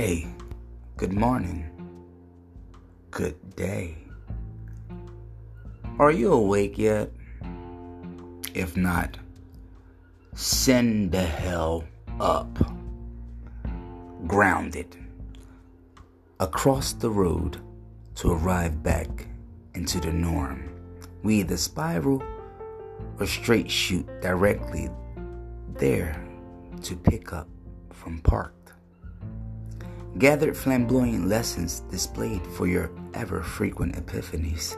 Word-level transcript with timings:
Hey, 0.00 0.26
good 0.96 1.12
morning. 1.12 1.68
Good 3.10 3.54
day. 3.54 3.98
Are 5.98 6.10
you 6.10 6.32
awake 6.32 6.78
yet? 6.78 7.10
If 8.54 8.78
not, 8.78 9.18
send 10.34 11.12
the 11.12 11.20
hell 11.20 11.84
up. 12.18 12.48
Grounded. 14.26 14.96
Across 16.38 16.94
the 16.94 17.10
road 17.10 17.60
to 18.14 18.32
arrive 18.32 18.82
back 18.82 19.26
into 19.74 20.00
the 20.00 20.14
norm. 20.14 20.80
We 21.22 21.40
either 21.40 21.58
spiral 21.58 22.22
or 23.18 23.26
straight 23.26 23.70
shoot 23.70 24.08
directly 24.22 24.88
there 25.74 26.26
to 26.84 26.96
pick 26.96 27.34
up 27.34 27.48
from 27.90 28.22
parked. 28.22 28.59
Gathered 30.18 30.56
flamboyant 30.56 31.28
lessons 31.28 31.80
displayed 31.90 32.44
for 32.56 32.66
your 32.66 32.90
ever 33.14 33.42
frequent 33.42 33.94
epiphanies. 33.94 34.76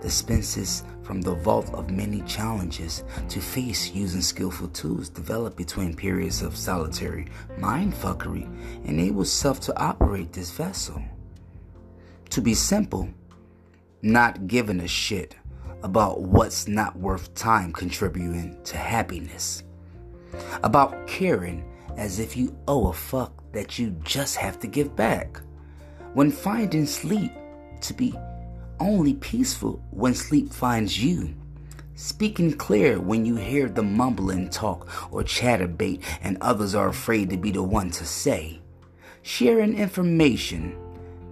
Dispenses 0.00 0.84
from 1.02 1.20
the 1.20 1.34
vault 1.34 1.68
of 1.74 1.90
many 1.90 2.20
challenges 2.22 3.02
to 3.28 3.40
face 3.40 3.92
using 3.92 4.22
skillful 4.22 4.68
tools 4.68 5.08
developed 5.08 5.56
between 5.56 5.94
periods 5.94 6.40
of 6.40 6.56
solitary 6.56 7.26
mindfuckery 7.58 8.48
enables 8.86 9.30
self 9.30 9.60
to 9.60 9.76
operate 9.78 10.32
this 10.32 10.52
vessel. 10.52 11.02
To 12.30 12.40
be 12.40 12.54
simple, 12.54 13.08
not 14.02 14.46
giving 14.46 14.80
a 14.80 14.88
shit 14.88 15.34
about 15.82 16.22
what's 16.22 16.68
not 16.68 16.96
worth 16.96 17.34
time 17.34 17.72
contributing 17.72 18.56
to 18.64 18.76
happiness. 18.76 19.64
About 20.62 21.06
caring 21.08 21.64
as 21.96 22.18
if 22.18 22.36
you 22.36 22.56
owe 22.68 22.88
a 22.88 22.92
fuck 22.92 23.32
that 23.52 23.78
you 23.78 23.90
just 24.04 24.36
have 24.36 24.58
to 24.60 24.66
give 24.66 24.94
back. 24.96 25.40
When 26.14 26.30
finding 26.30 26.86
sleep 26.86 27.32
to 27.82 27.94
be 27.94 28.14
only 28.80 29.14
peaceful 29.14 29.82
when 29.90 30.14
sleep 30.14 30.52
finds 30.52 31.02
you. 31.02 31.34
Speaking 31.94 32.54
clear 32.54 32.98
when 32.98 33.26
you 33.26 33.36
hear 33.36 33.68
the 33.68 33.82
mumbling 33.82 34.48
talk 34.48 34.88
or 35.12 35.22
chatterbait 35.22 36.02
and 36.22 36.38
others 36.40 36.74
are 36.74 36.88
afraid 36.88 37.28
to 37.30 37.36
be 37.36 37.50
the 37.50 37.62
one 37.62 37.90
to 37.90 38.06
say. 38.06 38.60
Sharing 39.22 39.76
information, 39.76 40.76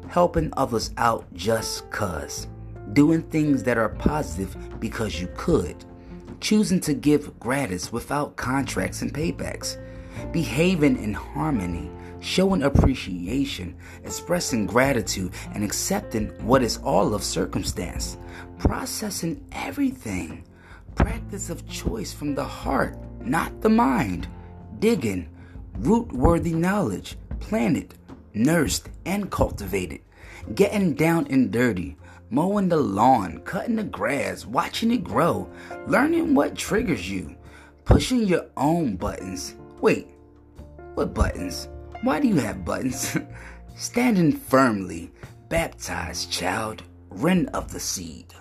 helping 0.09 0.53
others 0.57 0.91
out 0.99 1.25
just 1.33 1.91
cuz. 1.91 2.49
Doing 2.93 3.23
things 3.23 3.63
that 3.63 3.79
are 3.79 3.89
positive 3.89 4.79
because 4.79 5.21
you 5.21 5.29
could. 5.37 5.85
Choosing 6.41 6.81
to 6.81 6.93
give 6.93 7.39
gratis 7.41 7.91
without 7.91 8.37
contracts 8.37 9.01
and 9.01 9.13
paybacks 9.13 9.79
behaving 10.33 11.03
in 11.03 11.15
harmony, 11.15 11.91
showing 12.21 12.63
appreciation, 12.63 13.77
expressing 14.05 14.67
gratitude, 14.67 15.33
and 15.55 15.63
accepting 15.63 16.29
what 16.45 16.63
is 16.63 16.79
all 16.79 17.15
of 17.15 17.23
circumstance, 17.23 18.17
processing 18.59 19.45
everything, 19.53 20.45
practice 20.95 21.51
of 21.51 21.69
choice 21.69 22.13
from 22.13 22.35
the 22.35 22.45
heart, 22.45 22.97
not 23.21 23.61
the 23.61 23.69
mind, 23.69 24.29
digging, 24.79 25.29
root 25.79 26.13
worthy 26.13 26.53
knowledge, 26.53 27.17
planted, 27.41 27.95
nursed, 28.35 28.89
and 29.07 29.31
cultivated, 29.31 30.01
getting 30.55 30.95
down 30.95 31.27
and 31.31 31.51
dirty. 31.51 31.97
Mowing 32.31 32.69
the 32.69 32.77
lawn, 32.77 33.41
cutting 33.47 33.77
the 33.77 33.85
grass, 33.85 34.45
watching 34.45 34.91
it 34.91 35.03
grow, 35.03 35.49
learning 35.87 36.35
what 36.35 36.55
triggers 36.55 37.11
you, 37.11 37.35
pushing 37.87 38.27
your 38.27 38.45
own 38.55 38.97
buttons, 38.97 39.55
Wait, 39.81 40.09
what 40.95 41.15
buttons? 41.15 41.69
Why 42.03 42.19
do 42.19 42.27
you 42.27 42.37
have 42.37 42.65
buttons? 42.65 43.17
Standing 43.77 44.33
firmly, 44.33 45.13
baptized 45.49 46.33
child, 46.33 46.83
wren 47.11 47.47
of 47.49 47.73
the 47.73 47.79
seed. 47.79 48.35